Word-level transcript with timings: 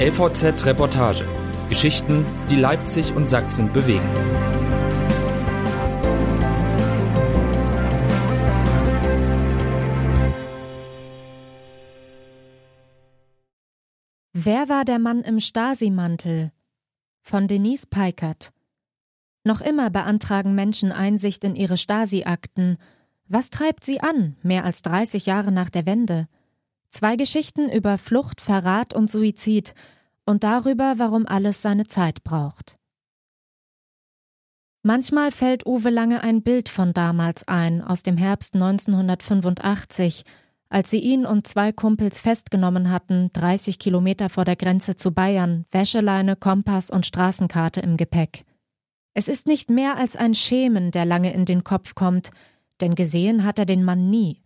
LVZ 0.00 0.66
Reportage. 0.66 1.24
Geschichten, 1.68 2.26
die 2.50 2.56
Leipzig 2.56 3.14
und 3.14 3.26
Sachsen 3.26 3.72
bewegen. 3.72 4.02
Wer 14.32 14.68
war 14.68 14.84
der 14.84 14.98
Mann 14.98 15.20
im 15.22 15.38
Stasi-Mantel? 15.38 16.50
Von 17.22 17.46
Denise 17.46 17.86
Peikert. 17.86 18.52
Noch 19.44 19.60
immer 19.60 19.90
beantragen 19.90 20.56
Menschen 20.56 20.90
Einsicht 20.90 21.44
in 21.44 21.54
ihre 21.54 21.78
Stasi-Akten. 21.78 22.78
Was 23.28 23.48
treibt 23.48 23.84
sie 23.84 24.00
an, 24.00 24.34
mehr 24.42 24.64
als 24.64 24.82
30 24.82 25.26
Jahre 25.26 25.52
nach 25.52 25.70
der 25.70 25.86
Wende? 25.86 26.26
Zwei 26.94 27.16
Geschichten 27.16 27.68
über 27.70 27.98
Flucht, 27.98 28.40
Verrat 28.40 28.94
und 28.94 29.10
Suizid 29.10 29.74
und 30.26 30.44
darüber, 30.44 30.94
warum 30.98 31.26
alles 31.26 31.60
seine 31.60 31.88
Zeit 31.88 32.22
braucht. 32.22 32.76
Manchmal 34.84 35.32
fällt 35.32 35.66
Uwe 35.66 35.90
Lange 35.90 36.22
ein 36.22 36.42
Bild 36.42 36.68
von 36.68 36.92
damals 36.92 37.48
ein, 37.48 37.82
aus 37.82 38.04
dem 38.04 38.16
Herbst 38.16 38.54
1985, 38.54 40.22
als 40.68 40.88
sie 40.88 41.00
ihn 41.00 41.26
und 41.26 41.48
zwei 41.48 41.72
Kumpels 41.72 42.20
festgenommen 42.20 42.92
hatten, 42.92 43.28
30 43.32 43.80
Kilometer 43.80 44.28
vor 44.28 44.44
der 44.44 44.54
Grenze 44.54 44.94
zu 44.94 45.10
Bayern, 45.10 45.66
Wäscheleine, 45.72 46.36
Kompass 46.36 46.90
und 46.90 47.06
Straßenkarte 47.06 47.80
im 47.80 47.96
Gepäck. 47.96 48.44
Es 49.14 49.26
ist 49.26 49.48
nicht 49.48 49.68
mehr 49.68 49.96
als 49.96 50.14
ein 50.14 50.36
Schemen, 50.36 50.92
der 50.92 51.06
Lange 51.06 51.34
in 51.34 51.44
den 51.44 51.64
Kopf 51.64 51.96
kommt, 51.96 52.30
denn 52.80 52.94
gesehen 52.94 53.42
hat 53.42 53.58
er 53.58 53.66
den 53.66 53.82
Mann 53.82 54.10
nie. 54.10 54.43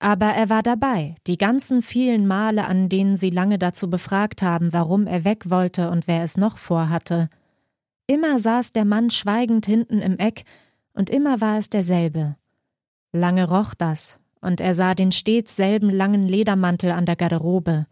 Aber 0.00 0.26
er 0.26 0.48
war 0.48 0.62
dabei, 0.62 1.16
die 1.26 1.38
ganzen 1.38 1.82
vielen 1.82 2.26
Male, 2.26 2.66
an 2.66 2.88
denen 2.88 3.16
sie 3.16 3.30
lange 3.30 3.58
dazu 3.58 3.90
befragt 3.90 4.42
haben, 4.42 4.72
warum 4.72 5.06
er 5.06 5.24
weg 5.24 5.50
wollte 5.50 5.90
und 5.90 6.06
wer 6.06 6.22
es 6.22 6.36
noch 6.36 6.58
vorhatte. 6.58 7.28
Immer 8.06 8.38
saß 8.38 8.72
der 8.72 8.84
Mann 8.84 9.10
schweigend 9.10 9.66
hinten 9.66 10.00
im 10.00 10.18
Eck, 10.18 10.44
und 10.92 11.10
immer 11.10 11.40
war 11.40 11.58
es 11.58 11.68
derselbe. 11.68 12.36
Lange 13.12 13.48
roch 13.48 13.74
das, 13.74 14.20
und 14.40 14.60
er 14.60 14.74
sah 14.74 14.94
den 14.94 15.12
stets 15.12 15.56
selben 15.56 15.90
langen 15.90 16.26
Ledermantel 16.26 16.92
an 16.92 17.06
der 17.06 17.16
Garderobe. 17.16 17.86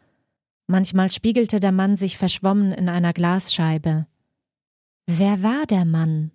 Manchmal 0.69 1.11
spiegelte 1.11 1.61
der 1.61 1.73
Mann 1.73 1.97
sich 1.97 2.19
verschwommen 2.19 2.73
in 2.73 2.89
einer 2.89 3.12
Glasscheibe. 3.12 4.06
Wer 5.06 5.42
war 5.42 5.67
der 5.67 5.84
Mann? 5.84 6.33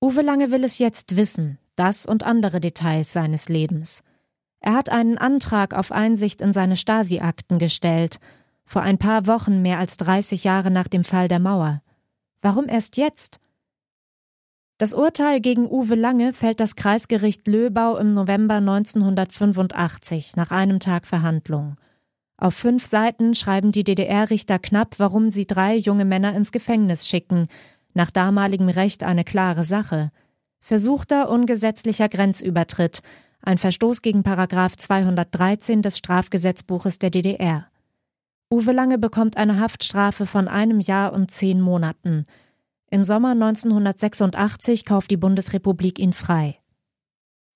Uwe 0.00 0.22
Lange 0.22 0.50
will 0.50 0.64
es 0.64 0.78
jetzt 0.78 1.16
wissen, 1.16 1.58
das 1.76 2.06
und 2.06 2.22
andere 2.24 2.60
Details 2.60 3.12
seines 3.12 3.48
Lebens. 3.48 4.02
Er 4.66 4.72
hat 4.72 4.88
einen 4.88 5.18
Antrag 5.18 5.74
auf 5.74 5.92
Einsicht 5.92 6.40
in 6.40 6.54
seine 6.54 6.78
Stasi-Akten 6.78 7.58
gestellt, 7.58 8.18
vor 8.64 8.80
ein 8.80 8.96
paar 8.96 9.26
Wochen 9.26 9.60
mehr 9.60 9.78
als 9.78 9.98
30 9.98 10.42
Jahre 10.42 10.70
nach 10.70 10.88
dem 10.88 11.04
Fall 11.04 11.28
der 11.28 11.38
Mauer. 11.38 11.82
Warum 12.40 12.66
erst 12.66 12.96
jetzt? 12.96 13.40
Das 14.78 14.94
Urteil 14.94 15.42
gegen 15.42 15.70
Uwe 15.70 15.96
Lange 15.96 16.32
fällt 16.32 16.60
das 16.60 16.76
Kreisgericht 16.76 17.46
Löbau 17.46 17.98
im 17.98 18.14
November 18.14 18.54
1985 18.54 20.34
nach 20.34 20.50
einem 20.50 20.80
Tag 20.80 21.06
Verhandlung. 21.06 21.76
Auf 22.38 22.54
fünf 22.54 22.86
Seiten 22.86 23.34
schreiben 23.34 23.70
die 23.70 23.84
DDR-Richter 23.84 24.58
knapp, 24.58 24.94
warum 24.96 25.30
sie 25.30 25.46
drei 25.46 25.76
junge 25.76 26.06
Männer 26.06 26.34
ins 26.34 26.52
Gefängnis 26.52 27.06
schicken, 27.06 27.48
nach 27.92 28.10
damaligem 28.10 28.70
Recht 28.70 29.02
eine 29.02 29.24
klare 29.24 29.64
Sache. 29.64 30.10
Versuchter 30.58 31.28
ungesetzlicher 31.28 32.08
Grenzübertritt, 32.08 33.02
ein 33.46 33.58
Verstoß 33.58 34.02
gegen 34.02 34.22
Paragraf 34.22 34.76
213 34.76 35.82
des 35.82 35.98
Strafgesetzbuches 35.98 36.98
der 36.98 37.10
DDR. 37.10 37.66
Uwe 38.50 38.72
Lange 38.72 38.98
bekommt 38.98 39.36
eine 39.36 39.58
Haftstrafe 39.58 40.26
von 40.26 40.48
einem 40.48 40.80
Jahr 40.80 41.12
und 41.12 41.30
zehn 41.30 41.60
Monaten. 41.60 42.26
Im 42.90 43.04
Sommer 43.04 43.30
1986 43.30 44.84
kauft 44.84 45.10
die 45.10 45.16
Bundesrepublik 45.16 45.98
ihn 45.98 46.12
frei. 46.12 46.58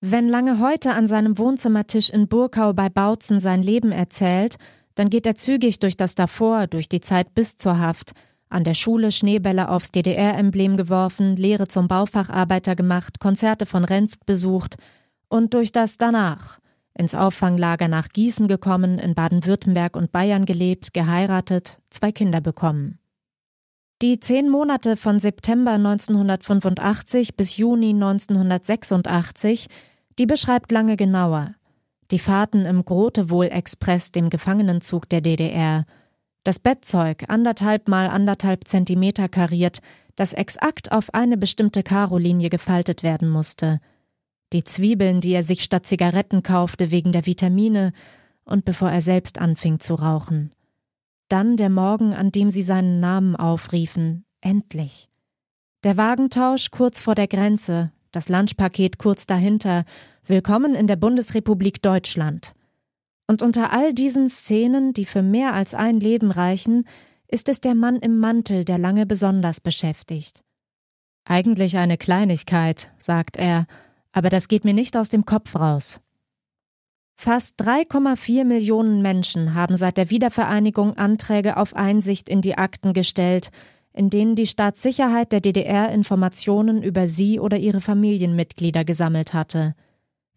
Wenn 0.01 0.29
Lange 0.29 0.59
heute 0.59 0.93
an 0.93 1.07
seinem 1.07 1.37
Wohnzimmertisch 1.37 2.09
in 2.09 2.27
Burkau 2.27 2.73
bei 2.73 2.89
Bautzen 2.89 3.39
sein 3.39 3.61
Leben 3.61 3.91
erzählt, 3.91 4.57
dann 4.95 5.09
geht 5.09 5.25
er 5.25 5.35
zügig 5.35 5.79
durch 5.79 5.97
das 5.97 6.15
davor, 6.15 6.67
durch 6.67 6.89
die 6.89 7.01
Zeit 7.01 7.33
bis 7.35 7.57
zur 7.57 7.79
Haft, 7.79 8.13
an 8.49 8.63
der 8.63 8.73
Schule 8.73 9.11
Schneebälle 9.11 9.69
aufs 9.69 9.91
DDR-Emblem 9.91 10.75
geworfen, 10.75 11.35
Lehre 11.35 11.67
zum 11.67 11.87
Baufacharbeiter 11.87 12.75
gemacht, 12.75 13.19
Konzerte 13.19 13.65
von 13.65 13.85
Renft 13.85 14.25
besucht, 14.25 14.77
und 15.29 15.53
durch 15.53 15.71
das 15.71 15.97
danach 15.97 16.59
ins 16.99 17.15
Auffanglager 17.15 17.87
nach 17.87 18.09
Gießen 18.09 18.47
gekommen, 18.49 18.99
in 18.99 19.15
Baden-Württemberg 19.15 19.95
und 19.95 20.11
Bayern 20.11 20.45
gelebt, 20.45 20.93
geheiratet, 20.93 21.79
zwei 21.89 22.11
Kinder 22.11 22.41
bekommen. 22.41 22.99
Die 24.01 24.19
zehn 24.19 24.49
Monate 24.49 24.97
von 24.97 25.19
September 25.19 25.71
1985 25.71 27.37
bis 27.37 27.55
Juni 27.57 27.91
1986, 27.91 29.67
die 30.17 30.25
beschreibt 30.25 30.71
lange 30.71 30.97
genauer. 30.97 31.55
Die 32.11 32.19
Fahrten 32.19 32.65
im 32.65 32.83
Grotewohl-Express, 32.83 34.11
dem 34.11 34.29
Gefangenenzug 34.29 35.07
der 35.07 35.21
DDR, 35.21 35.85
das 36.43 36.59
Bettzeug 36.59 37.25
anderthalb 37.27 37.87
mal 37.87 38.07
anderthalb 38.07 38.67
Zentimeter 38.67 39.29
kariert, 39.29 39.79
das 40.15 40.33
exakt 40.33 40.91
auf 40.91 41.13
eine 41.13 41.37
bestimmte 41.37 41.83
Karolinie 41.83 42.49
gefaltet 42.49 43.03
werden 43.03 43.29
musste– 43.29 43.79
die 44.53 44.63
Zwiebeln, 44.63 45.21
die 45.21 45.33
er 45.33 45.43
sich 45.43 45.63
statt 45.63 45.85
Zigaretten 45.85 46.43
kaufte 46.43 46.91
wegen 46.91 47.11
der 47.11 47.25
Vitamine 47.25 47.93
und 48.45 48.65
bevor 48.65 48.89
er 48.89 49.01
selbst 49.01 49.39
anfing 49.39 49.79
zu 49.79 49.95
rauchen. 49.95 50.51
Dann 51.27 51.57
der 51.57 51.69
Morgen, 51.69 52.13
an 52.13 52.31
dem 52.31 52.49
sie 52.49 52.63
seinen 52.63 52.99
Namen 52.99 53.35
aufriefen, 53.35 54.25
endlich. 54.41 55.09
Der 55.83 55.97
Wagentausch 55.97 56.71
kurz 56.71 56.99
vor 56.99 57.15
der 57.15 57.27
Grenze, 57.27 57.91
das 58.11 58.29
Lunchpaket 58.29 58.97
kurz 58.97 59.27
dahinter, 59.27 59.85
Willkommen 60.29 60.75
in 60.75 60.85
der 60.85 60.95
Bundesrepublik 60.95 61.81
Deutschland. 61.81 62.53
Und 63.25 63.41
unter 63.41 63.73
all 63.73 63.95
diesen 63.95 64.29
Szenen, 64.29 64.93
die 64.93 65.05
für 65.05 65.23
mehr 65.23 65.55
als 65.55 65.73
ein 65.73 65.99
Leben 65.99 66.29
reichen, 66.29 66.87
ist 67.27 67.49
es 67.49 67.61
der 67.61 67.73
Mann 67.73 67.95
im 67.95 68.19
Mantel, 68.19 68.63
der 68.63 68.77
lange 68.77 69.07
besonders 69.07 69.59
beschäftigt. 69.59 70.43
Eigentlich 71.25 71.77
eine 71.77 71.97
Kleinigkeit, 71.97 72.93
sagt 72.99 73.37
er, 73.37 73.65
aber 74.11 74.29
das 74.29 74.47
geht 74.47 74.65
mir 74.65 74.73
nicht 74.73 74.97
aus 74.97 75.09
dem 75.09 75.25
Kopf 75.25 75.55
raus. 75.55 76.01
Fast 77.15 77.61
3,4 77.61 78.45
Millionen 78.45 79.01
Menschen 79.01 79.53
haben 79.53 79.75
seit 79.75 79.97
der 79.97 80.09
Wiedervereinigung 80.09 80.97
Anträge 80.97 81.57
auf 81.57 81.75
Einsicht 81.75 82.29
in 82.29 82.41
die 82.41 82.57
Akten 82.57 82.93
gestellt, 82.93 83.49
in 83.91 84.09
denen 84.09 84.35
die 84.35 84.47
Staatssicherheit 84.47 85.33
der 85.33 85.41
DDR 85.41 85.91
Informationen 85.91 86.81
über 86.81 87.07
sie 87.07 87.39
oder 87.39 87.57
ihre 87.57 87.81
Familienmitglieder 87.81 88.85
gesammelt 88.85 89.33
hatte. 89.33 89.75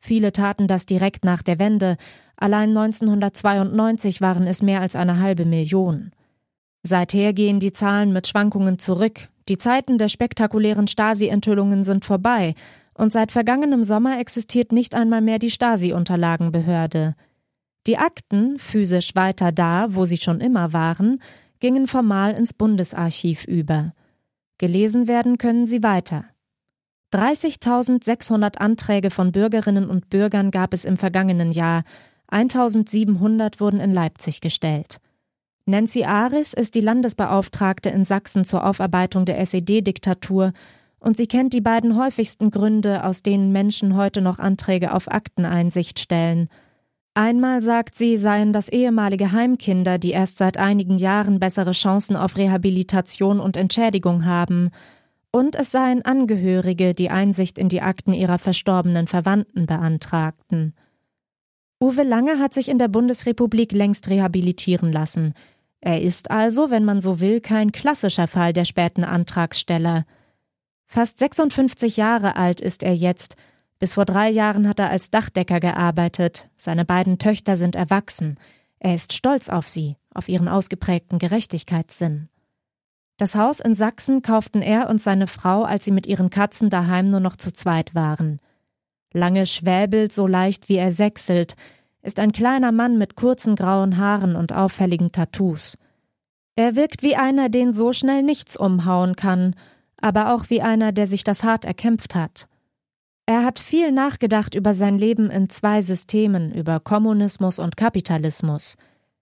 Viele 0.00 0.32
taten 0.32 0.66
das 0.66 0.84
direkt 0.84 1.24
nach 1.24 1.42
der 1.42 1.60
Wende, 1.60 1.96
allein 2.36 2.70
1992 2.70 4.20
waren 4.20 4.48
es 4.48 4.62
mehr 4.62 4.80
als 4.80 4.96
eine 4.96 5.20
halbe 5.20 5.44
Million. 5.44 6.10
Seither 6.82 7.32
gehen 7.32 7.60
die 7.60 7.72
Zahlen 7.72 8.12
mit 8.12 8.26
Schwankungen 8.26 8.80
zurück, 8.80 9.28
die 9.48 9.58
Zeiten 9.58 9.98
der 9.98 10.08
spektakulären 10.08 10.88
Stasi-Enthüllungen 10.88 11.84
sind 11.84 12.04
vorbei, 12.04 12.54
und 12.94 13.12
seit 13.12 13.32
vergangenem 13.32 13.84
Sommer 13.84 14.18
existiert 14.18 14.72
nicht 14.72 14.94
einmal 14.94 15.20
mehr 15.20 15.38
die 15.38 15.50
Stasi-Unterlagenbehörde. 15.50 17.14
Die 17.86 17.98
Akten, 17.98 18.58
physisch 18.58 19.14
weiter 19.14 19.50
da, 19.50 19.94
wo 19.94 20.04
sie 20.04 20.18
schon 20.18 20.40
immer 20.40 20.72
waren, 20.72 21.20
gingen 21.58 21.86
formal 21.86 22.32
ins 22.32 22.52
Bundesarchiv 22.52 23.44
über. 23.44 23.92
Gelesen 24.58 25.08
werden 25.08 25.38
können 25.38 25.66
sie 25.66 25.82
weiter. 25.82 26.24
30.600 27.12 28.58
Anträge 28.58 29.10
von 29.10 29.32
Bürgerinnen 29.32 29.90
und 29.90 30.08
Bürgern 30.08 30.50
gab 30.50 30.72
es 30.72 30.84
im 30.84 30.96
vergangenen 30.96 31.52
Jahr, 31.52 31.84
1.700 32.30 33.60
wurden 33.60 33.80
in 33.80 33.92
Leipzig 33.92 34.40
gestellt. 34.40 34.98
Nancy 35.66 36.04
Aris 36.04 36.54
ist 36.54 36.74
die 36.74 36.80
Landesbeauftragte 36.80 37.90
in 37.90 38.04
Sachsen 38.04 38.44
zur 38.44 38.66
Aufarbeitung 38.66 39.26
der 39.26 39.38
SED-Diktatur 39.38 40.52
und 41.02 41.16
sie 41.16 41.26
kennt 41.26 41.52
die 41.52 41.60
beiden 41.60 41.96
häufigsten 41.96 42.50
Gründe, 42.50 43.04
aus 43.04 43.22
denen 43.22 43.50
Menschen 43.50 43.96
heute 43.96 44.22
noch 44.22 44.38
Anträge 44.38 44.94
auf 44.94 45.10
Akteneinsicht 45.10 45.98
stellen. 45.98 46.48
Einmal 47.14 47.60
sagt 47.60 47.98
sie, 47.98 48.16
seien 48.16 48.52
das 48.52 48.68
ehemalige 48.68 49.32
Heimkinder, 49.32 49.98
die 49.98 50.12
erst 50.12 50.38
seit 50.38 50.56
einigen 50.56 50.98
Jahren 50.98 51.40
bessere 51.40 51.72
Chancen 51.72 52.16
auf 52.16 52.36
Rehabilitation 52.36 53.40
und 53.40 53.56
Entschädigung 53.56 54.24
haben, 54.24 54.70
und 55.34 55.56
es 55.56 55.70
seien 55.70 56.04
Angehörige, 56.04 56.94
die 56.94 57.10
Einsicht 57.10 57.58
in 57.58 57.68
die 57.68 57.80
Akten 57.80 58.12
ihrer 58.12 58.38
verstorbenen 58.38 59.06
Verwandten 59.06 59.66
beantragten. 59.66 60.74
Uwe 61.80 62.02
Lange 62.02 62.38
hat 62.38 62.54
sich 62.54 62.68
in 62.68 62.78
der 62.78 62.88
Bundesrepublik 62.88 63.72
längst 63.72 64.08
rehabilitieren 64.08 64.92
lassen. 64.92 65.34
Er 65.80 66.00
ist 66.00 66.30
also, 66.30 66.70
wenn 66.70 66.84
man 66.84 67.00
so 67.00 67.18
will, 67.18 67.40
kein 67.40 67.72
klassischer 67.72 68.28
Fall 68.28 68.52
der 68.52 68.66
späten 68.66 69.04
Antragsteller. 69.04 70.04
Fast 70.92 71.20
56 71.20 71.96
Jahre 71.96 72.36
alt 72.36 72.60
ist 72.60 72.82
er 72.82 72.94
jetzt. 72.94 73.36
Bis 73.78 73.94
vor 73.94 74.04
drei 74.04 74.28
Jahren 74.28 74.68
hat 74.68 74.78
er 74.78 74.90
als 74.90 75.08
Dachdecker 75.08 75.58
gearbeitet. 75.58 76.50
Seine 76.54 76.84
beiden 76.84 77.18
Töchter 77.18 77.56
sind 77.56 77.74
erwachsen. 77.76 78.38
Er 78.78 78.94
ist 78.94 79.14
stolz 79.14 79.48
auf 79.48 79.66
sie, 79.66 79.96
auf 80.12 80.28
ihren 80.28 80.48
ausgeprägten 80.48 81.18
Gerechtigkeitssinn. 81.18 82.28
Das 83.16 83.34
Haus 83.36 83.60
in 83.60 83.74
Sachsen 83.74 84.20
kauften 84.20 84.60
er 84.60 84.90
und 84.90 85.00
seine 85.00 85.28
Frau, 85.28 85.62
als 85.62 85.86
sie 85.86 85.92
mit 85.92 86.06
ihren 86.06 86.28
Katzen 86.28 86.68
daheim 86.68 87.08
nur 87.08 87.20
noch 87.20 87.36
zu 87.36 87.54
zweit 87.54 87.94
waren. 87.94 88.38
Lange 89.14 89.46
schwäbelt, 89.46 90.12
so 90.12 90.26
leicht 90.26 90.68
wie 90.68 90.76
er 90.76 90.92
sechselt, 90.92 91.56
ist 92.02 92.18
ein 92.18 92.32
kleiner 92.32 92.70
Mann 92.70 92.98
mit 92.98 93.16
kurzen 93.16 93.56
grauen 93.56 93.96
Haaren 93.96 94.36
und 94.36 94.52
auffälligen 94.52 95.10
Tattoos. 95.10 95.78
Er 96.54 96.76
wirkt 96.76 97.02
wie 97.02 97.16
einer, 97.16 97.48
den 97.48 97.72
so 97.72 97.94
schnell 97.94 98.22
nichts 98.22 98.58
umhauen 98.58 99.16
kann, 99.16 99.54
aber 100.02 100.34
auch 100.34 100.50
wie 100.50 100.60
einer, 100.60 100.92
der 100.92 101.06
sich 101.06 101.24
das 101.24 101.42
hart 101.42 101.64
erkämpft 101.64 102.14
hat. 102.14 102.48
Er 103.24 103.44
hat 103.44 103.58
viel 103.58 103.92
nachgedacht 103.92 104.54
über 104.54 104.74
sein 104.74 104.98
Leben 104.98 105.30
in 105.30 105.48
zwei 105.48 105.80
Systemen, 105.80 106.52
über 106.52 106.80
Kommunismus 106.80 107.58
und 107.58 107.76
Kapitalismus. 107.76 108.76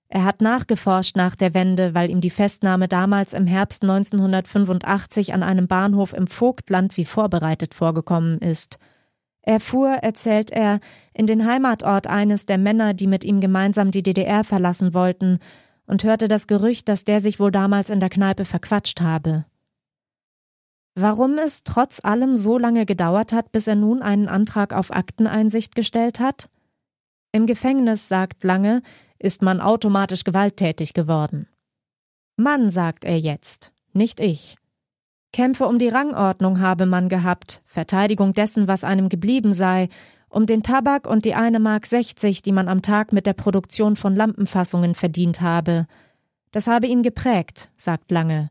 Er 0.08 0.24
hat 0.24 0.40
nachgeforscht 0.40 1.14
nach 1.14 1.36
der 1.36 1.54
Wende, 1.54 1.94
weil 1.94 2.10
ihm 2.10 2.20
die 2.20 2.30
Festnahme 2.30 2.88
damals 2.88 3.32
im 3.32 3.46
Herbst 3.46 3.82
1985 3.82 5.32
an 5.32 5.44
einem 5.44 5.68
Bahnhof 5.68 6.12
im 6.12 6.26
Vogtland 6.26 6.96
wie 6.96 7.04
vorbereitet 7.04 7.74
vorgekommen 7.74 8.38
ist. 8.38 8.78
Er 9.42 9.60
fuhr, 9.60 9.90
erzählt 9.90 10.50
er, 10.50 10.80
in 11.14 11.26
den 11.26 11.46
Heimatort 11.46 12.08
eines 12.08 12.46
der 12.46 12.58
Männer, 12.58 12.94
die 12.94 13.06
mit 13.06 13.24
ihm 13.24 13.40
gemeinsam 13.40 13.90
die 13.90 14.02
DDR 14.02 14.44
verlassen 14.44 14.94
wollten, 14.94 15.38
und 15.86 16.04
hörte 16.04 16.28
das 16.28 16.46
Gerücht, 16.46 16.88
dass 16.88 17.04
der 17.04 17.20
sich 17.20 17.40
wohl 17.40 17.50
damals 17.50 17.90
in 17.90 18.00
der 18.00 18.10
Kneipe 18.10 18.44
verquatscht 18.44 19.00
habe. 19.00 19.44
Warum 20.94 21.38
es 21.38 21.62
trotz 21.62 22.04
allem 22.04 22.36
so 22.36 22.58
lange 22.58 22.84
gedauert 22.84 23.32
hat, 23.32 23.52
bis 23.52 23.66
er 23.66 23.76
nun 23.76 24.02
einen 24.02 24.28
Antrag 24.28 24.72
auf 24.72 24.92
Akteneinsicht 24.92 25.74
gestellt 25.74 26.20
hat? 26.20 26.48
Im 27.32 27.46
Gefängnis, 27.46 28.08
sagt 28.08 28.42
Lange, 28.42 28.82
ist 29.18 29.42
man 29.42 29.60
automatisch 29.60 30.24
gewalttätig 30.24 30.94
geworden. 30.94 31.46
Mann, 32.36 32.70
sagt 32.70 33.04
er 33.04 33.18
jetzt, 33.18 33.72
nicht 33.92 34.18
ich. 34.18 34.56
Kämpfe 35.32 35.66
um 35.66 35.78
die 35.78 35.88
Rangordnung 35.88 36.58
habe 36.60 36.86
man 36.86 37.08
gehabt, 37.08 37.62
Verteidigung 37.66 38.32
dessen, 38.32 38.66
was 38.66 38.82
einem 38.82 39.08
geblieben 39.08 39.52
sei, 39.52 39.88
um 40.28 40.46
den 40.46 40.62
Tabak 40.62 41.06
und 41.06 41.24
die 41.24 41.34
eine 41.34 41.60
Mark 41.60 41.86
60, 41.86 42.42
die 42.42 42.52
man 42.52 42.68
am 42.68 42.82
Tag 42.82 43.12
mit 43.12 43.26
der 43.26 43.34
Produktion 43.34 43.96
von 43.96 44.16
Lampenfassungen 44.16 44.94
verdient 44.94 45.40
habe. 45.40 45.86
Das 46.50 46.66
habe 46.66 46.86
ihn 46.86 47.02
geprägt, 47.02 47.70
sagt 47.76 48.10
Lange. 48.10 48.50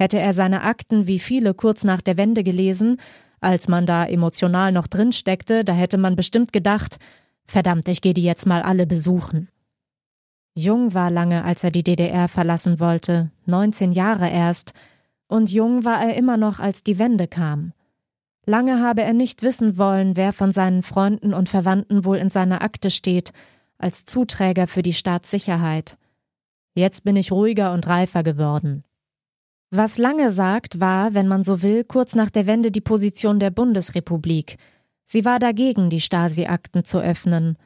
Hätte 0.00 0.18
er 0.18 0.32
seine 0.32 0.62
Akten 0.62 1.06
wie 1.06 1.18
viele 1.18 1.52
kurz 1.52 1.84
nach 1.84 2.00
der 2.00 2.16
Wende 2.16 2.42
gelesen, 2.42 2.96
als 3.42 3.68
man 3.68 3.84
da 3.84 4.06
emotional 4.06 4.72
noch 4.72 4.86
drin 4.86 5.12
steckte, 5.12 5.62
da 5.62 5.74
hätte 5.74 5.98
man 5.98 6.16
bestimmt 6.16 6.54
gedacht, 6.54 6.96
verdammt, 7.44 7.86
ich 7.86 8.00
gehe 8.00 8.14
die 8.14 8.22
jetzt 8.22 8.46
mal 8.46 8.62
alle 8.62 8.86
besuchen. 8.86 9.50
Jung 10.54 10.94
war 10.94 11.10
lange, 11.10 11.44
als 11.44 11.64
er 11.64 11.70
die 11.70 11.82
DDR 11.82 12.28
verlassen 12.28 12.80
wollte, 12.80 13.30
19 13.44 13.92
Jahre 13.92 14.30
erst, 14.30 14.72
und 15.28 15.50
jung 15.50 15.84
war 15.84 16.02
er 16.02 16.16
immer 16.16 16.38
noch, 16.38 16.60
als 16.60 16.82
die 16.82 16.98
Wende 16.98 17.28
kam. 17.28 17.74
Lange 18.46 18.80
habe 18.82 19.02
er 19.02 19.12
nicht 19.12 19.42
wissen 19.42 19.76
wollen, 19.76 20.16
wer 20.16 20.32
von 20.32 20.50
seinen 20.50 20.82
Freunden 20.82 21.34
und 21.34 21.50
Verwandten 21.50 22.06
wohl 22.06 22.16
in 22.16 22.30
seiner 22.30 22.62
Akte 22.62 22.90
steht, 22.90 23.34
als 23.76 24.06
Zuträger 24.06 24.66
für 24.66 24.80
die 24.80 24.94
Staatssicherheit. 24.94 25.98
Jetzt 26.74 27.04
bin 27.04 27.16
ich 27.16 27.32
ruhiger 27.32 27.74
und 27.74 27.86
reifer 27.86 28.22
geworden. 28.22 28.82
Was 29.72 29.98
Lange 29.98 30.32
sagt, 30.32 30.80
war, 30.80 31.14
wenn 31.14 31.28
man 31.28 31.44
so 31.44 31.62
will, 31.62 31.84
kurz 31.84 32.16
nach 32.16 32.30
der 32.30 32.48
Wende 32.48 32.72
die 32.72 32.80
Position 32.80 33.38
der 33.38 33.50
Bundesrepublik. 33.50 34.56
Sie 35.04 35.24
war 35.24 35.38
dagegen, 35.38 35.90
die 35.90 36.00
Stasi-Akten 36.00 36.84
zu 36.84 36.98
öffnen. 36.98 37.56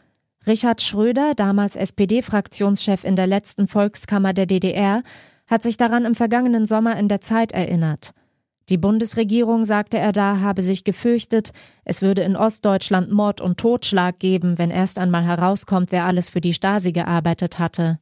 Richard 0.47 0.83
Schröder, 0.83 1.33
damals 1.35 1.77
SPD-Fraktionschef 1.77 3.05
in 3.05 3.17
der 3.17 3.27
letzten 3.27 3.69
Volkskammer 3.69 4.35
der 4.35 4.45
DDR, 4.45 5.03
hat 5.47 5.63
sich 5.63 5.79
daran 5.79 6.05
im 6.05 6.15
vergangenen 6.15 6.67
Sommer 6.67 6.99
in 6.99 7.09
der 7.09 7.23
Zeit 7.23 7.53
erinnert. 7.53 8.13
Die 8.69 8.77
Bundesregierung, 8.79 9.65
sagte 9.65 9.97
er 9.97 10.13
da, 10.13 10.41
habe 10.41 10.61
sich 10.61 10.85
gefürchtet, 10.85 11.53
es 11.87 12.03
würde 12.03 12.21
in 12.21 12.37
Ostdeutschland 12.37 13.13
Mord 13.13 13.41
und 13.41 13.59
Totschlag 13.59 14.19
geben, 14.19 14.59
wenn 14.59 14.71
erst 14.71 14.99
einmal 14.99 15.25
herauskommt, 15.25 15.91
wer 15.91 16.05
alles 16.05 16.29
für 16.29 16.43
die 16.43 16.55
Stasi 16.55 16.93
gearbeitet 16.93 17.59
hatte. 17.59 17.99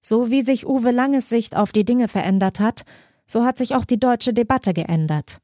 So 0.00 0.30
wie 0.30 0.42
sich 0.42 0.64
Uwe 0.64 0.92
Langes 0.92 1.28
Sicht 1.28 1.56
auf 1.56 1.72
die 1.72 1.84
Dinge 1.84 2.06
verändert 2.06 2.60
hat, 2.60 2.84
so 3.26 3.44
hat 3.44 3.58
sich 3.58 3.74
auch 3.74 3.84
die 3.84 3.98
deutsche 3.98 4.32
Debatte 4.32 4.72
geändert. 4.72 5.38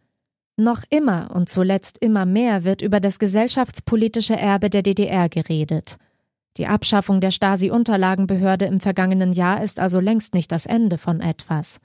Noch 0.56 0.82
immer 0.90 1.30
und 1.34 1.48
zuletzt 1.48 1.98
immer 1.98 2.26
mehr 2.26 2.64
wird 2.64 2.82
über 2.82 3.00
das 3.00 3.18
gesellschaftspolitische 3.18 4.36
Erbe 4.36 4.70
der 4.70 4.82
DDR 4.82 5.28
geredet. 5.28 5.96
Die 6.58 6.66
Abschaffung 6.66 7.20
der 7.20 7.30
Stasi-Unterlagenbehörde 7.30 8.66
im 8.66 8.78
vergangenen 8.78 9.32
Jahr 9.32 9.62
ist 9.62 9.80
also 9.80 10.00
längst 10.00 10.34
nicht 10.34 10.52
das 10.52 10.66
Ende 10.66 10.98
von 10.98 11.20
etwas. 11.20 11.80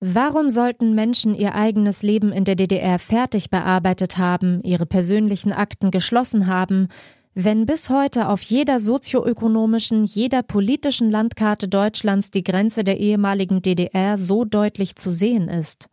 Warum 0.00 0.50
sollten 0.50 0.94
Menschen 0.94 1.34
ihr 1.34 1.54
eigenes 1.54 2.02
Leben 2.02 2.30
in 2.30 2.44
der 2.44 2.56
DDR 2.56 2.98
fertig 2.98 3.48
bearbeitet 3.48 4.18
haben, 4.18 4.60
ihre 4.62 4.84
persönlichen 4.84 5.52
Akten 5.52 5.90
geschlossen 5.90 6.46
haben, 6.46 6.88
wenn 7.34 7.66
bis 7.66 7.90
heute 7.90 8.28
auf 8.28 8.42
jeder 8.42 8.78
sozioökonomischen, 8.78 10.04
jeder 10.04 10.42
politischen 10.42 11.10
Landkarte 11.10 11.66
Deutschlands 11.68 12.30
die 12.30 12.44
Grenze 12.44 12.84
der 12.84 12.98
ehemaligen 13.00 13.60
DDR 13.60 14.16
so 14.16 14.44
deutlich 14.44 14.94
zu 14.94 15.10
sehen 15.10 15.48
ist. 15.48 15.88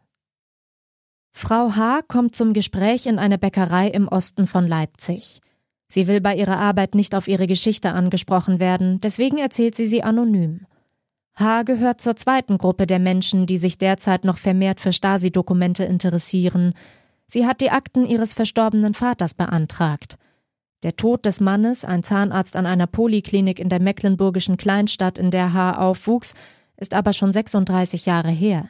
Frau 1.33 1.75
H. 1.75 2.01
kommt 2.07 2.35
zum 2.35 2.53
Gespräch 2.53 3.07
in 3.07 3.17
eine 3.17 3.39
Bäckerei 3.39 3.87
im 3.87 4.07
Osten 4.07 4.45
von 4.45 4.67
Leipzig. 4.67 5.41
Sie 5.87 6.07
will 6.07 6.21
bei 6.21 6.35
ihrer 6.35 6.57
Arbeit 6.57 6.93
nicht 6.93 7.15
auf 7.15 7.27
ihre 7.27 7.47
Geschichte 7.47 7.91
angesprochen 7.91 8.59
werden, 8.59 9.01
deswegen 9.01 9.37
erzählt 9.37 9.75
sie 9.75 9.87
sie 9.87 10.03
anonym. 10.03 10.67
H. 11.33 11.63
gehört 11.63 12.01
zur 12.01 12.15
zweiten 12.15 12.57
Gruppe 12.57 12.85
der 12.85 12.99
Menschen, 12.99 13.47
die 13.47 13.57
sich 13.57 13.77
derzeit 13.77 14.25
noch 14.25 14.37
vermehrt 14.37 14.79
für 14.79 14.93
Stasi-Dokumente 14.93 15.85
interessieren. 15.85 16.73
Sie 17.25 17.47
hat 17.47 17.61
die 17.61 17.71
Akten 17.71 18.05
ihres 18.05 18.33
verstorbenen 18.33 18.93
Vaters 18.93 19.33
beantragt. 19.33 20.17
Der 20.83 20.95
Tod 20.95 21.25
des 21.25 21.39
Mannes, 21.39 21.85
ein 21.85 22.03
Zahnarzt 22.03 22.55
an 22.55 22.65
einer 22.65 22.87
Poliklinik 22.87 23.59
in 23.59 23.69
der 23.69 23.81
mecklenburgischen 23.81 24.57
Kleinstadt, 24.57 25.17
in 25.17 25.29
der 25.29 25.53
H. 25.53 25.77
aufwuchs, 25.77 26.33
ist 26.77 26.93
aber 26.93 27.13
schon 27.13 27.31
36 27.31 28.07
Jahre 28.07 28.31
her. 28.31 28.69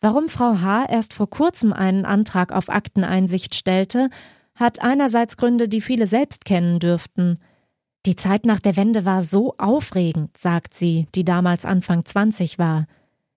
Warum 0.00 0.28
Frau 0.28 0.60
H. 0.60 0.86
erst 0.88 1.14
vor 1.14 1.28
kurzem 1.28 1.72
einen 1.72 2.04
Antrag 2.04 2.52
auf 2.52 2.68
Akteneinsicht 2.68 3.54
stellte, 3.54 4.10
hat 4.54 4.80
einerseits 4.82 5.36
Gründe, 5.36 5.68
die 5.68 5.80
viele 5.80 6.06
selbst 6.06 6.44
kennen 6.44 6.78
dürften. 6.78 7.38
Die 8.06 8.14
Zeit 8.14 8.44
nach 8.44 8.60
der 8.60 8.76
Wende 8.76 9.04
war 9.04 9.22
so 9.22 9.54
aufregend, 9.58 10.36
sagt 10.36 10.74
sie, 10.74 11.08
die 11.14 11.24
damals 11.24 11.64
Anfang 11.64 12.04
20 12.04 12.58
war. 12.58 12.86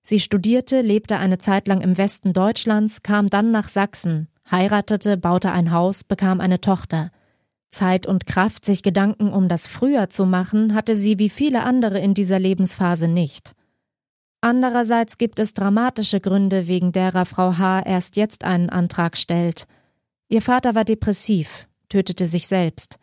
Sie 0.04 0.20
studierte, 0.20 0.82
lebte 0.82 1.18
eine 1.18 1.38
Zeit 1.38 1.68
lang 1.68 1.82
im 1.82 1.98
Westen 1.98 2.34
Deutschlands, 2.34 3.02
kam 3.02 3.30
dann 3.30 3.52
nach 3.52 3.70
Sachsen, 3.70 4.28
heiratete, 4.52 5.18
baute 5.18 5.52
ein 5.52 5.72
Haus, 5.72 6.04
bekam 6.04 6.40
eine 6.40 6.62
Tochter. 6.62 7.12
Zeit 7.78 8.08
und 8.08 8.26
Kraft, 8.26 8.66
sich 8.66 8.82
Gedanken 8.82 9.32
um 9.32 9.48
das 9.48 9.68
Früher 9.68 10.10
zu 10.10 10.26
machen, 10.26 10.74
hatte 10.74 10.96
sie 10.96 11.20
wie 11.20 11.30
viele 11.30 11.64
andere 11.64 12.00
in 12.00 12.16
dieser 12.16 12.40
Lebensphase 12.40 13.08
nicht. 13.08 13.54
Andererseits 14.42 15.18
gibt 15.18 15.40
es 15.40 15.54
dramatische 15.54 16.20
Gründe, 16.20 16.68
wegen 16.68 16.92
derer 16.92 17.26
Frau 17.26 17.58
H. 17.58 17.82
erst 17.82 18.16
jetzt 18.16 18.44
einen 18.44 18.70
Antrag 18.70 19.16
stellt. 19.16 19.68
Ihr 20.28 20.42
Vater 20.42 20.74
war 20.74 20.86
depressiv, 20.86 21.68
tötete 21.88 22.26
sich 22.26 22.48
selbst. 22.48 22.98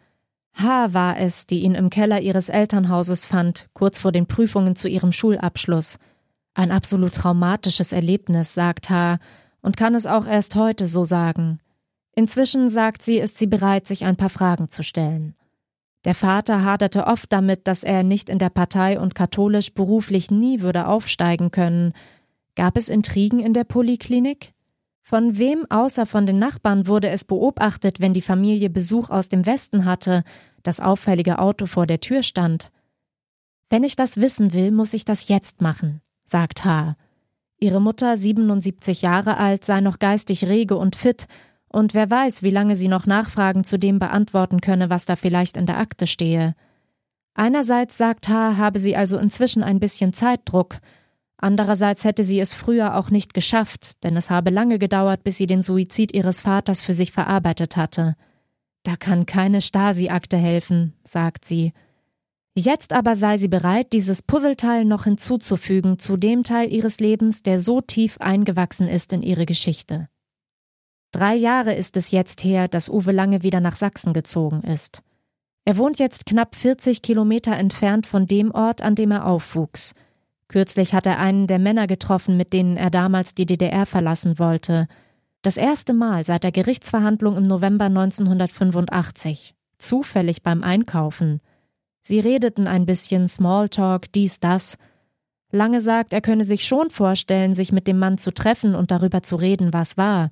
H. 0.55 0.93
war 0.93 1.19
es, 1.19 1.47
die 1.47 1.63
ihn 1.63 1.75
im 1.75 1.89
Keller 1.89 2.21
ihres 2.21 2.49
Elternhauses 2.49 3.27
fand, 3.27 3.69
kurz 3.75 4.01
vor 4.01 4.11
den 4.11 4.27
Prüfungen 4.27 4.75
zu 4.75 4.89
ihrem 4.89 5.13
Schulabschluss. 5.13 5.99
Ein 6.55 6.73
absolut 6.73 7.15
traumatisches 7.15 7.93
Erlebnis, 7.93 8.55
sagt 8.55 8.91
H. 8.91 9.19
und 9.61 9.77
kann 9.77 9.95
es 9.95 10.07
auch 10.07 10.27
erst 10.27 10.57
heute 10.57 10.87
so 10.89 11.05
sagen. 11.05 11.61
Inzwischen, 12.17 12.71
sagt 12.71 13.03
sie, 13.03 13.19
ist 13.19 13.39
sie 13.39 13.47
bereit, 13.47 13.87
sich 13.87 14.05
ein 14.05 14.17
paar 14.17 14.31
Fragen 14.31 14.69
zu 14.69 14.83
stellen. 14.83 15.35
Der 16.05 16.15
Vater 16.15 16.65
haderte 16.65 17.07
oft 17.07 17.33
damit, 17.33 17.67
dass 17.67 17.83
er 17.83 18.03
nicht 18.03 18.29
in 18.29 18.39
der 18.39 18.51
Partei 18.51 19.01
und 19.01 19.15
katholisch 19.15 19.73
beruflich 19.73 20.31
nie 20.31 20.61
würde 20.61 20.87
aufsteigen 20.87 21.51
können. 21.51 21.93
Gab 22.57 22.77
es 22.77 22.89
Intrigen 22.89 23.41
in 23.41 23.55
der 23.55 23.65
Poliklinik? 23.65 24.53
Von 25.01 25.39
wem 25.39 25.67
außer 25.71 26.07
von 26.07 26.27
den 26.27 26.39
Nachbarn 26.39 26.87
wurde 26.87 27.09
es 27.09 27.25
beobachtet, 27.25 28.01
wenn 28.01 28.15
die 28.15 28.23
Familie 28.23 28.71
Besuch 28.71 29.11
aus 29.11 29.29
dem 29.29 29.45
Westen 29.45 29.85
hatte, 29.85 30.25
das 30.63 30.81
auffällige 30.81 31.39
Auto 31.39 31.67
vor 31.67 31.87
der 31.87 32.01
Tür 32.01 32.23
stand? 32.23 32.71
Wenn 33.71 33.83
ich 33.83 33.97
das 33.97 34.19
wissen 34.19 34.53
will, 34.53 34.71
muss 34.71 34.95
ich 34.95 35.05
das 35.05 35.29
jetzt 35.29 35.63
machen, 35.63 36.01
sagt 36.25 36.65
H. 36.65 36.97
Ihre 37.59 37.81
Mutter, 37.81 38.17
77 38.17 39.03
Jahre 39.03 39.37
alt, 39.37 39.65
sei 39.65 39.81
noch 39.81 39.99
geistig 39.99 40.45
rege 40.47 40.77
und 40.77 40.97
fit 40.97 41.27
und 41.75 41.93
wer 41.93 42.09
weiß, 42.09 42.43
wie 42.43 42.51
lange 42.51 42.77
sie 42.77 42.89
noch 42.89 43.05
Nachfragen 43.07 43.65
zu 43.65 43.79
dem 43.79 43.99
beantworten 43.99 44.61
könne, 44.61 44.91
was 44.91 45.07
da 45.07 45.17
vielleicht 45.17 45.57
in 45.57 45.67
der 45.67 45.79
Akte 45.79 46.07
stehe. 46.07 46.55
Einerseits, 47.35 47.99
sagt 47.99 48.29
H., 48.29 48.57
habe 48.57 48.79
sie 48.79 48.95
also 48.95 49.19
inzwischen 49.19 49.65
ein 49.65 49.81
bisschen 49.81 50.13
Zeitdruck, 50.13 50.79
andererseits 51.37 52.05
hätte 52.05 52.23
sie 52.23 52.39
es 52.39 52.55
früher 52.55 52.97
auch 52.97 53.11
nicht 53.11 53.35
geschafft, 53.35 54.03
denn 54.05 54.17
es 54.17 54.31
habe 54.31 54.51
lange 54.51 54.79
gedauert, 54.79 55.25
bis 55.25 55.37
sie 55.37 55.49
den 55.49 55.65
Suizid 55.65 56.15
ihres 56.15 56.41
Vaters 56.41 56.81
für 56.81 56.93
sich 56.93 57.11
verarbeitet 57.11 57.77
hatte. 57.77 58.15
Da 58.85 58.95
kann 58.95 59.27
keine 59.27 59.61
Stasi-Akte 59.61 60.37
helfen, 60.37 60.95
sagt 61.03 61.45
sie. 61.45 61.73
Jetzt 62.57 62.93
aber 62.93 63.17
sei 63.17 63.37
sie 63.37 63.49
bereit, 63.49 63.93
dieses 63.93 64.23
Puzzleteil 64.23 64.85
noch 64.85 65.05
hinzuzufügen 65.05 65.99
zu 65.99 66.17
dem 66.17 66.45
Teil 66.45 66.73
ihres 66.73 67.01
Lebens, 67.01 67.43
der 67.43 67.59
so 67.59 67.81
tief 67.81 68.19
eingewachsen 68.21 68.87
ist 68.87 69.13
in 69.13 69.23
ihre 69.23 69.45
Geschichte. 69.45 70.09
Drei 71.15 71.37
Jahre 71.37 71.73
ist 71.73 71.97
es 71.97 72.11
jetzt 72.11 72.43
her, 72.43 72.67
dass 72.67 72.89
Uwe 72.89 73.13
Lange 73.13 73.45
wieder 73.45 73.61
nach 73.61 73.77
Sachsen 73.77 74.13
gezogen 74.13 74.63
ist. 74.63 75.01
Er 75.65 75.77
wohnt 75.77 76.01
jetzt 76.01 76.27
knapp 76.27 76.57
40 76.57 77.03
Kilometer 77.03 77.53
entfernt 77.53 78.09
von 78.09 78.27
dem 78.27 78.51
Ort, 78.51 78.83
an 78.83 78.97
dem 78.97 79.13
er 79.13 79.25
aufwuchs. 79.25 79.95
Kürzlich 80.49 80.93
hat 80.93 81.07
er 81.07 81.21
einen 81.21 81.47
der 81.47 81.61
Männer 81.61 81.87
getroffen, 81.87 82.37
mit 82.37 82.53
denen 82.53 82.77
er 82.77 82.91
damals 82.91 83.33
die 83.37 83.47
DDR 83.47 83.87
verlassen 83.87 84.41
wollte. 84.41 84.89
Das 85.43 85.57
erste 85.57 85.93
Mal 85.93 86.25
seit 86.25 86.43
der 86.43 86.51
Gerichtsverhandlung 86.51 87.37
im 87.37 87.45
November 87.45 87.85
1985. 87.85 89.55
Zufällig 89.79 90.43
beim 90.43 90.65
Einkaufen. 90.65 91.41
Sie 92.03 92.19
redeten 92.19 92.67
ein 92.67 92.87
bisschen 92.87 93.29
Smalltalk, 93.29 94.11
dies, 94.11 94.41
das. 94.41 94.79
Lange 95.53 95.81
sagt, 95.81 96.13
er 96.13 96.23
könne 96.23 96.45
sich 96.45 96.67
schon 96.67 96.91
vorstellen, 96.91 97.55
sich 97.55 97.71
mit 97.71 97.87
dem 97.87 98.01
Mann 98.01 98.19
zu 98.19 98.35
treffen 98.35 98.75
und 98.75 98.91
darüber 98.91 99.23
zu 99.23 99.37
reden, 99.37 99.73
was 99.73 99.97
war. 99.97 100.31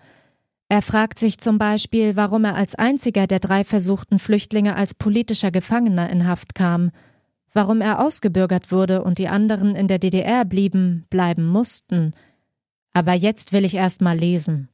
Er 0.73 0.81
fragt 0.81 1.19
sich 1.19 1.37
zum 1.37 1.59
Beispiel, 1.59 2.17
warum 2.17 2.47
er 2.47 2.55
als 2.55 2.75
einziger 2.75 3.27
der 3.27 3.41
drei 3.41 3.63
versuchten 3.63 4.19
Flüchtlinge 4.19 4.75
als 4.75 4.95
politischer 4.95 5.51
Gefangener 5.51 6.09
in 6.09 6.27
Haft 6.27 6.55
kam, 6.55 6.93
warum 7.53 7.83
er 7.83 8.03
ausgebürgert 8.03 8.73
wurde 8.73 9.05
und 9.05 9.19
die 9.19 9.29
anderen 9.29 9.77
in 9.77 9.87
der 9.87 9.99
DDR 9.99 10.47
blieben, 10.47 11.05
bleiben 11.11 11.47
mussten. 11.47 12.15
Aber 12.95 13.13
jetzt 13.13 13.53
will 13.53 13.67
ich 13.67 13.75
erst 13.75 14.01
mal 14.01 14.17
lesen. 14.17 14.71